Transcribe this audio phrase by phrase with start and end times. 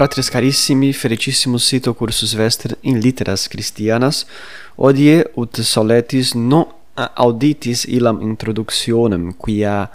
[0.00, 4.22] Fratres carissimi, felicissimus sito cursus vester in litteras Christianas,
[4.80, 6.64] odie ut soletis non
[6.96, 9.90] auditis illam introductionem, quia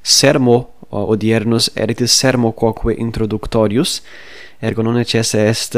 [0.00, 0.56] sermo
[0.88, 4.00] odiernus erit sermo quoque introductorius,
[4.64, 5.76] ergo non necesse est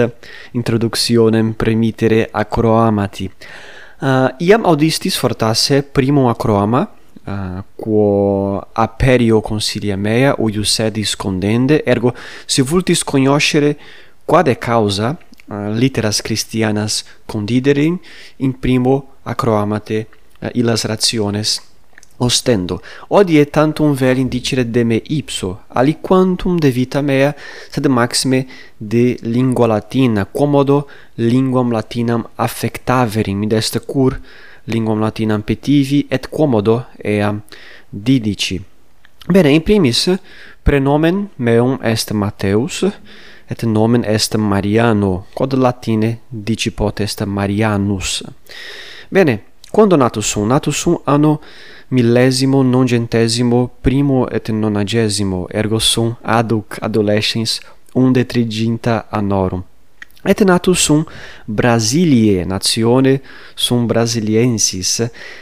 [0.53, 3.27] introductionem premitere acroamati.
[3.99, 6.87] Uh, iam audistis fortasse primum acroama,
[7.25, 12.15] Uh, quo aperio consilia mea uius sed condende ergo
[12.47, 13.77] si vultis cognoscere
[14.27, 17.85] quade causa uh, litteras christianas condidere
[18.39, 20.07] in primo acroamate
[20.41, 21.61] uh, illas rationes
[22.19, 22.81] ostendo.
[23.09, 27.35] Odie tantum vel indicere de me ipso aliquantum de vita mea
[27.71, 28.47] sed maxime
[28.79, 34.19] de lingua latina quomodo linguam latinam affectaverim id est cur
[34.67, 37.41] linguam latinam petivi et quomodo eam
[37.91, 38.61] didici.
[39.29, 40.09] Bene, in primis
[40.63, 42.85] prenomen meum est Mateus
[43.49, 48.23] et nomen est Mariano, quod latine dicipot est Marianus.
[49.11, 50.49] Bene, quando natus sum?
[50.49, 51.41] Natus sum anno
[51.91, 57.61] millesimo, nongentesimo, primo et nonagesimo, ergo sum aduc adolescens
[57.95, 59.63] undetriginta annorum.
[60.25, 61.05] Et natus sum
[61.47, 63.21] Brasilie natione
[63.55, 65.01] sum brasiliensis,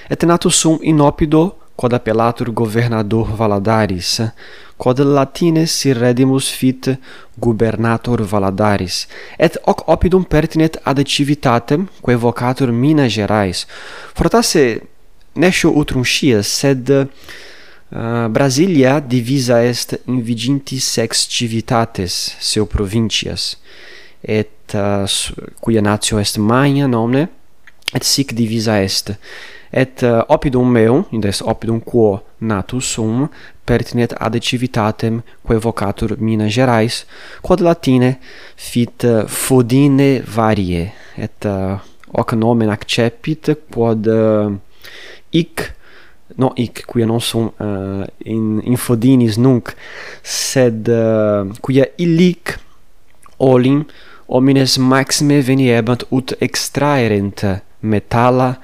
[0.09, 4.21] et natus sum in opido quod appellatur governador Valadaris,
[4.77, 6.99] quod latine si redimus fit
[7.37, 9.07] gubernator Valadaris,
[9.39, 13.67] et hoc opidum pertinet ad civitatem, quae vocatur Minas Gerais.
[14.17, 14.81] Fortasse
[15.37, 23.57] nescio utrum scias, sed uh, Brasilia divisa est in viginti sex civitates seu provincias
[24.25, 25.07] et uh,
[25.61, 27.29] quia natio est magna nomine
[27.95, 29.13] et sic divisa est.
[29.73, 33.29] Et uh, oppidum meum indes oppidum quo natus sum
[33.67, 37.05] pertinet ad civitatem quae vocatur Minas Gerais
[37.43, 38.17] quod latine
[38.57, 40.91] fit uh, fodine varie.
[41.17, 41.79] Et uh,
[42.13, 44.51] hoc nomen accepit quod uh,
[45.31, 45.71] ic
[46.39, 49.71] no ic quia non sum uh, in infodinis nunc
[50.23, 52.57] sed uh, quia illic
[53.39, 53.85] olim
[54.31, 57.45] omnes maxime veniebant ut extraerent
[57.81, 58.55] metalla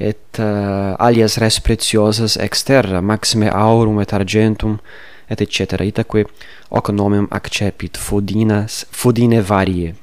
[0.00, 4.78] et uh, alias res ex exterra maxime aurum et argentum
[5.28, 6.24] et etc itaque
[6.70, 9.94] hoc nomen accepit fodinas fodine varie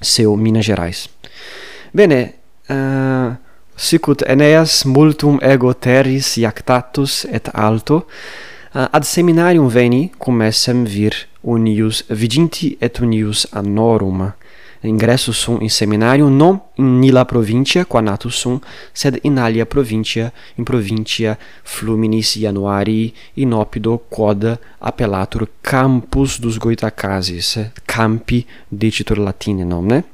[0.00, 1.08] seu Minas Gerais.
[1.92, 2.32] Bene
[2.68, 3.34] uh,
[3.76, 8.06] sicut Eneas multum ego terris iactatus et alto
[8.74, 14.32] uh, ad seminarium veni cum essem vir unius viginti et unius annorum.
[14.86, 18.60] Ingressus sum in seminarium non nila provincia qua natus sum
[18.92, 27.70] sed in alia provincia in provincia fluminis januari in opido quod appellatur campus dus goitacasis
[27.84, 30.04] campi dicitur latine nomne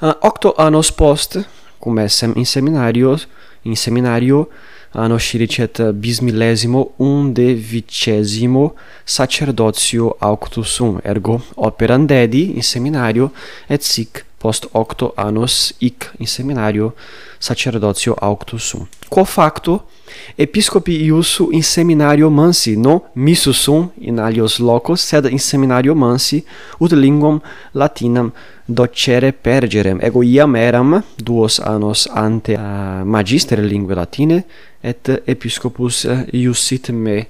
[0.00, 1.44] uh, octo annos post
[1.78, 3.18] cum essem in seminario
[3.62, 4.48] in seminario
[4.92, 13.32] anno scilicet eh, bismillesimo unde vicesimo sacerdotio auctus sum ergo operandedi in seminario
[13.66, 16.94] et sic post octo annos hic in seminario
[17.38, 18.86] sacerdotio auctus sum.
[19.08, 19.86] Quo facto
[20.34, 26.44] episcopi iussu in seminario mansi non missus sum in alios locos sed in seminario mansi
[26.78, 27.40] ut linguam
[27.72, 28.32] latinam
[28.66, 34.44] docere pergerem ego iam eram duos annos ante uh, magister linguae latine
[34.80, 37.26] et episcopus uh, iussit me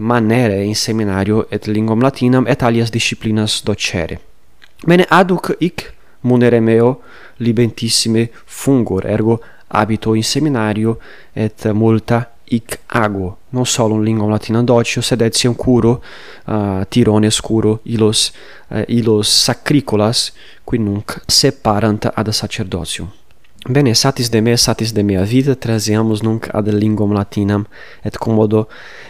[0.00, 4.18] manere in seminario et linguam latinam et alias disciplinas docere.
[4.86, 5.95] Bene, aduc hic
[6.26, 7.00] munere meo
[7.38, 10.98] libentissime fungor, ergo abito in seminario
[11.32, 16.02] et multa hic ago, non solum linguam latinam docio, sed etiam curo
[16.44, 18.32] ah, uh, tirone scuro ilos,
[18.68, 20.32] uh, ilos sacricolas,
[20.64, 23.10] qui nunc separant ad sacerdotium.
[23.68, 27.64] Bene, satis de me, satis de mea vita, traseamus nunc ad linguam latinam,
[28.04, 28.68] et commodo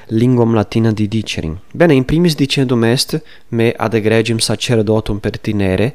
[0.09, 1.59] linguam latina didicerim.
[1.75, 3.19] Bene, in primis dicendum est,
[3.51, 5.93] me ad egregium sacerdotum pertinere,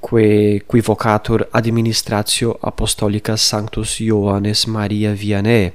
[0.00, 5.72] que qui vocatur administratio apostolica sanctus Ioannes Maria Vianney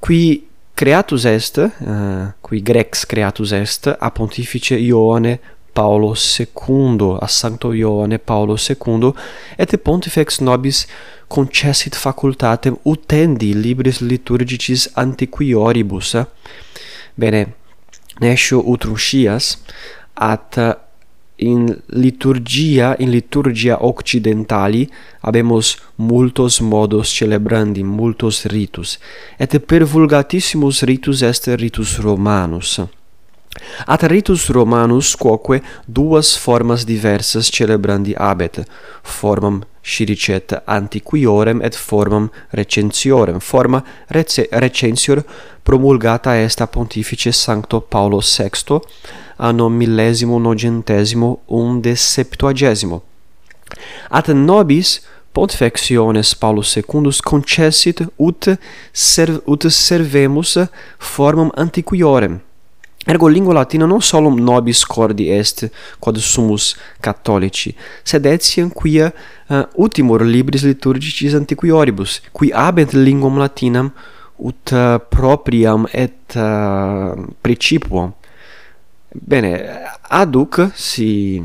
[0.00, 0.44] qui
[0.74, 5.38] creatus est uh, qui grex creatus est a pontifice Ioanne
[5.72, 9.12] Paulo II a sancto Ioanne Paolo II
[9.58, 10.86] et pontifex nobis
[11.28, 16.16] concessit facultatem utendi libris liturgicis antiquioribus.
[17.14, 17.46] Bene
[18.20, 19.58] nescio utrum scias
[20.14, 20.58] at
[21.40, 24.88] in liturgia in liturgia occidentali
[25.20, 28.98] habemus multos modos celebrandi multos ritus.
[29.38, 32.80] Et per vulgatissimus ritus est ritus romanus.
[33.86, 38.66] Ateritus Romanus quoque duas formas diversas celebrandi habet,
[39.02, 43.40] formam sciricet antiquiorem et formam recensiorem.
[43.40, 45.24] Forma rece recensior
[45.62, 48.80] promulgata est a pontifice Sancto Paulo VI
[49.36, 53.02] anno millesimo nogentesimo unde septuagesimo.
[54.10, 55.00] At nobis
[55.32, 58.58] pontifexiones Paulo secundus concessit ut,
[58.92, 60.58] serv ut servemus
[60.98, 62.40] formam antiquiorem,
[63.10, 65.64] Ergo lingua latina non solum nobis cordi est,
[65.98, 67.72] quod sumus catholici,
[68.06, 73.90] sed etiam quia eh, uh, ultimor libris liturgicis antiquioribus, qui habent linguam latinam
[74.38, 78.14] ut uh, propriam et eh, uh, principuam.
[79.10, 79.56] Bene,
[80.06, 81.42] aduc si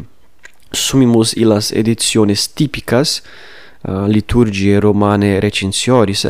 [0.70, 3.24] sumimus illas editiones typicas
[3.88, 6.28] uh, liturgiae romane recensioris,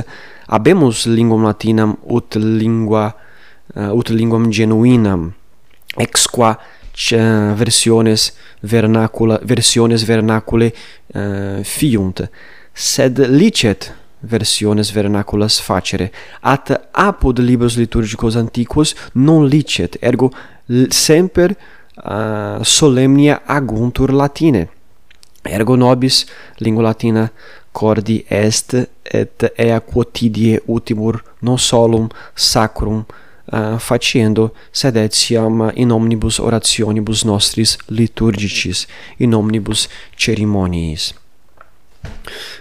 [0.48, 3.10] habemus linguam latinam ut lingua
[3.76, 5.34] Uh, ut linguam genuinam.
[5.98, 8.32] Ex qua uh, versiones
[8.64, 10.72] vernacula versiones vernacule
[11.14, 12.22] uh, fiunt.
[12.74, 13.92] Sed licet
[14.22, 16.12] versiones vernaculas facere.
[16.42, 20.32] At apud libros liturgicos antiquos non licet ergo
[20.90, 21.56] semper
[21.98, 24.70] uh, solemnia aguntur latine.
[25.44, 26.26] Ergo nobis
[26.58, 27.30] lingua latina
[27.72, 28.74] cordi est
[29.04, 33.04] et ea quotidie utimur non solum sacrum
[33.52, 38.88] uh, facendo sed etiam in omnibus orationibus nostris liturgicis
[39.18, 41.14] in omnibus ceremoniis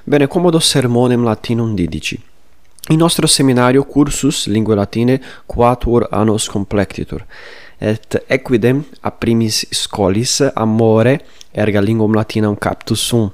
[0.04, 2.20] Bene, commodo sermonem latinum didici.
[2.90, 7.24] In nostro seminario cursus linguae latine quatuor annos complectitur,
[7.78, 11.18] et equidem a primis scolis amore
[11.52, 13.30] erga linguam latinam captus sum.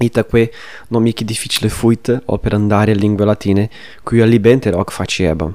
[0.00, 0.50] Itaque
[0.88, 3.70] mihi difficile fuit operandare linguae latine,
[4.04, 5.54] quia libenter hoc faciebam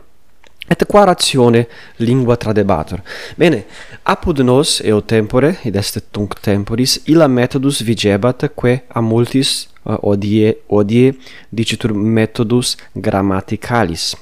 [0.69, 1.67] et qua ratione
[1.97, 3.01] lingua tradebatur.
[3.37, 3.63] Bene,
[4.03, 9.97] apud nos eo tempore, id est tunc temporis, illa methodus vigebat, que a multis uh,
[10.01, 11.15] odie, odie
[11.49, 14.13] dicitur methodus grammaticalis.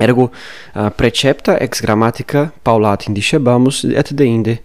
[0.00, 0.30] Ergo,
[0.74, 4.58] uh, precepta ex grammatica paulat indicebamus et deinde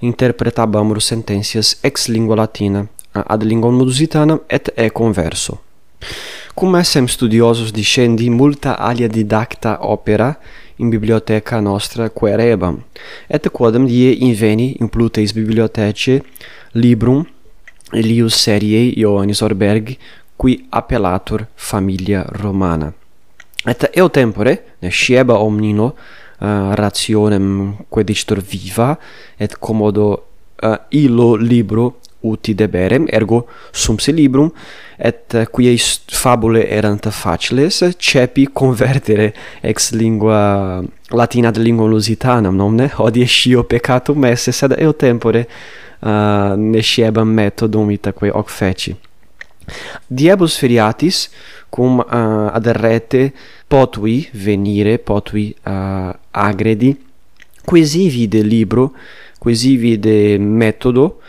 [0.00, 5.60] interpretabamur sententias ex lingua latina eh, ad lingua lusitana et e converso.
[6.60, 10.38] Cum essem studiosus discendi multa alia didacta opera
[10.76, 12.82] in biblioteca nostra querebam,
[13.26, 16.18] et quodam die inveni in pluteis bibliothece
[16.72, 17.24] librum
[17.92, 19.96] Elius seriei Ioannis Orberg,
[20.36, 22.92] qui appellatur familia Romana.
[23.64, 28.98] Et eo tempore, ne scieba omnino, uh, rationem quedicitur viva,
[29.38, 30.12] et commodo
[30.62, 34.50] uh, illo libro uti deberem, ergo sum se librum,
[34.98, 35.78] et quiei
[36.12, 39.32] fabule erant faciles, cepi convertere
[39.62, 42.90] ex lingua latina ad lingua lusitanam, nomne?
[42.96, 48.96] Hodie scio peccatum esse, sed eo tempore uh, nesciebam methodum itaque hoc feci.
[50.10, 51.28] Diebus feriatis,
[51.70, 53.30] cum uh, ad rete
[53.70, 56.96] potui venire, potui uh, agredi,
[57.64, 58.90] quesivi de libro,
[59.40, 61.20] quesivi de metodo,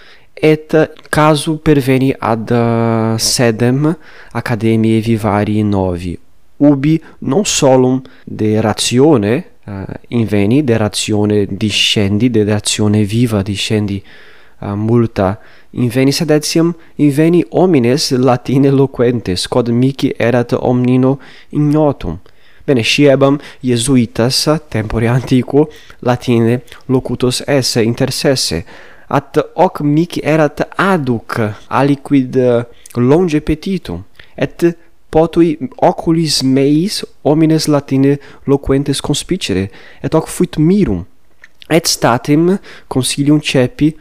[0.42, 0.74] et
[1.10, 3.96] casu perveni ad eh, sedem
[4.32, 6.18] academiae vivari novi.
[6.58, 14.04] Ubi non solum de ratione uh, inveni de ratione discendi de ratione viva discendi
[14.60, 15.40] uh, multa.
[15.72, 21.20] Inveni sed etiam inveni homines latine loquentes quod mihi erat omnino
[21.50, 22.20] ignotum.
[22.64, 25.70] Bene, sciebam Jesuitas tempore antiquo
[26.02, 28.66] Latine locutus esse intersesse,
[29.12, 32.40] at hoc mic erat aduc aliquid
[32.96, 34.06] longe petitum
[34.38, 34.66] et
[35.12, 39.68] potui oculis meis homines latine loquentes conspicere
[40.04, 41.04] et hoc fuit mirum
[41.70, 43.92] et statim consilium cepi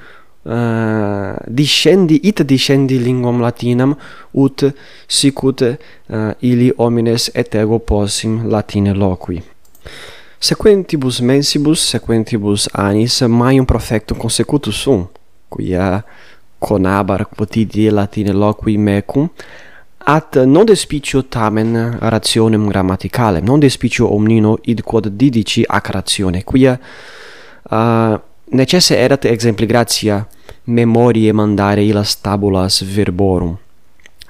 [0.44, 3.94] uh, discendi it discendi linguam latinam
[4.34, 4.64] ut
[5.08, 5.74] sic ut uh,
[6.10, 9.42] eh, ili homines et ego possim latine loqui.
[10.40, 15.06] Sequentibus mensibus, sequentibus anis, maium profectum consecutus sum,
[15.48, 16.02] quia
[16.58, 19.28] conabar quotidie latine loqui mecum,
[19.98, 26.80] at non despicio tamen rationem grammaticalem, non despicio omnino id quod didici ac ratione, quia
[27.70, 30.26] uh, necesse erat exempli gratia
[30.64, 33.58] memorie mandare illas tabulas verborum,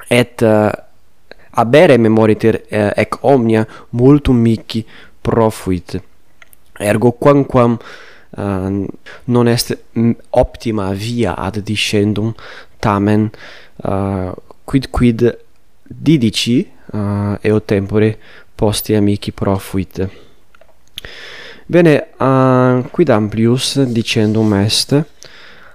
[0.08, 0.72] et uh,
[1.50, 4.84] abere memoriter uh, eh, ec omnia multum mici
[5.20, 6.00] profuit
[6.78, 7.78] ergo quamquam
[8.36, 8.86] uh,
[9.24, 12.34] non est mm, optima via ad discendum
[12.78, 13.30] tamen
[13.84, 14.32] uh,
[14.64, 15.38] quid quid
[15.82, 18.18] didici uh, eo tempore
[18.54, 20.08] posti amici profuit
[21.66, 25.04] bene uh, quid amplius dicendum est?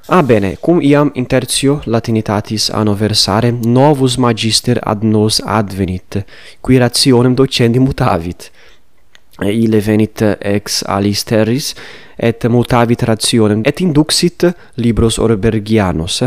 [0.08, 6.25] Ah bene, cum iam in tertio latinitatis anniversare novus magister ad nos advenit,
[6.62, 8.52] qui rationem docendi mutavit
[9.44, 11.74] ille venit ex alis terris
[12.18, 14.46] et mutavit rationem et induxit
[14.77, 16.24] libros orbergianos.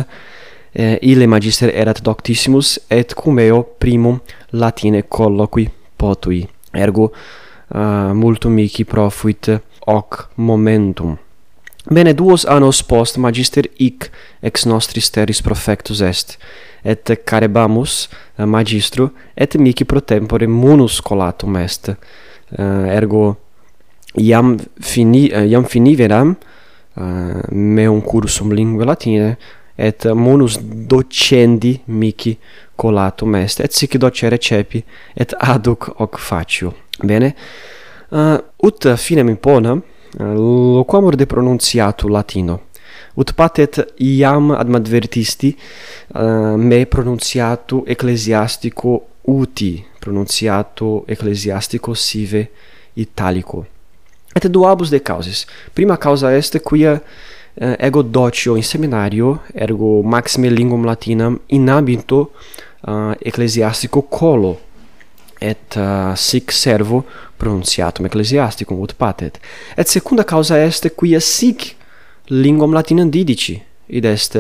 [0.75, 4.21] Eh, ille magister erat doctissimus et cum eo primum
[4.53, 6.45] latine colloqui potui.
[6.75, 9.49] Ergo uh, multum mihi profuit
[9.87, 11.17] hoc momentum.
[11.89, 14.11] Bene duos annos post magister hic
[14.43, 16.37] ex nostris terris profectus est
[16.85, 21.95] et carebamus magistro et mihi pro tempore munus collatum est.
[22.51, 23.37] Eh, ergo
[24.17, 26.35] iam fini eh, iam finiveram
[26.97, 29.37] eh, meum cursum lingua latine
[29.77, 32.39] et munus docendi mici
[32.75, 34.83] collatum est et sic docere cepi
[35.15, 37.35] et aduc hoc facio bene?
[38.63, 39.83] Ut finem imponam
[40.19, 42.63] loquamur de pronunciatu latino.
[43.15, 45.55] Ut patet iam ad advertisti
[46.15, 52.51] uh, me pronunciatu ecclesiastico uti pronunciato ecclesiastico sive
[52.95, 53.67] italico.
[54.35, 55.47] Et duabus de causis.
[55.73, 57.03] Prima causa est quia
[57.55, 62.33] eh, ego docio in seminario, ergo maxime linguam latinam in abito
[62.87, 64.61] uh, eh, ecclesiastico colo
[65.41, 67.05] et uh, sic servo
[67.37, 69.41] pronunciatum ecclesiasticum ut patet.
[69.77, 71.75] Et secunda causa est quia sic
[72.29, 74.39] linguam latinam didici, id est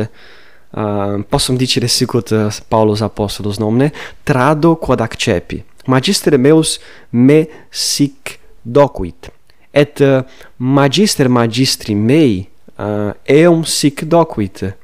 [0.76, 3.92] uh, possum dicere sicut uh, Apostolus nomne
[4.24, 5.62] trado quod accepi.
[5.86, 6.78] Magister meus
[7.10, 9.30] me sic docuit.
[9.72, 10.22] Et uh,
[10.56, 12.48] magister magistri mei
[12.78, 14.74] uh, eum sic docuit.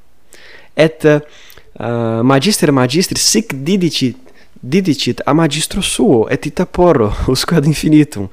[0.75, 4.17] Et uh, magister magistri sic didicit
[4.65, 8.29] didicit a magistro suo et ita porro usque ad infinitum.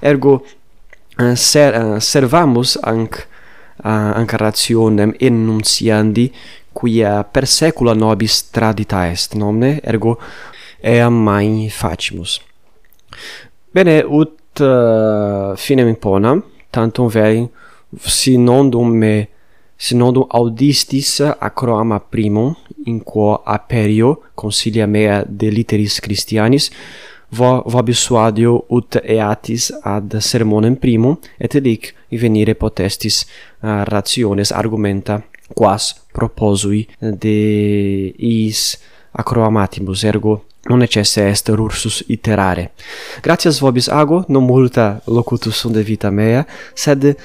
[0.00, 0.44] Ergo
[1.18, 3.26] uh, ser, uh, servamus anc
[3.84, 6.32] uh, anc rationem enunciandi
[6.76, 9.78] quia per saecula nobis tradita est nomne?
[9.82, 10.18] Ergo
[10.80, 12.40] eam mai facimus.
[13.72, 17.48] Bene ut uh, finem imponam tantum vei
[18.04, 19.14] si nondum me
[19.76, 22.54] si nondum audistis acroama primum
[22.86, 26.70] in quo aperio consilia mea de literis Christianis
[27.28, 33.24] vo vobis suadio ut eatis ad sermonem primum et elic venire potestis
[33.62, 35.22] uh, rationes argumenta
[35.54, 38.78] quas proposui de is
[39.12, 42.72] acroamatibus ergo non necesse est rursus iterare.
[43.22, 47.16] Gratias vobis ago, non multa locutus sunt de vita mea, sed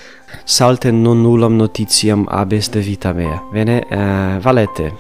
[0.44, 3.44] salte non nullam notitiam abes de vita mea.
[3.52, 4.94] Bene, uh, valete.